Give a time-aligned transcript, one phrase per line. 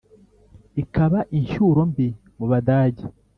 [0.81, 2.07] Ikaba inshyuro mbi
[2.37, 3.05] mu badage.